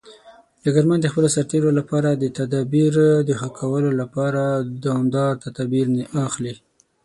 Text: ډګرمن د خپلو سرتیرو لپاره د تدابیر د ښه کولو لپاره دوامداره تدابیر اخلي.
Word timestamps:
ډګرمن 0.63 0.99
د 1.01 1.07
خپلو 1.11 1.29
سرتیرو 1.35 1.69
لپاره 1.79 2.09
د 2.13 2.23
تدابیر 2.37 2.93
د 3.27 3.29
ښه 3.39 3.49
کولو 3.59 3.89
لپاره 4.01 4.43
دوامداره 4.83 5.39
تدابیر 5.43 5.85
اخلي. 6.27 6.53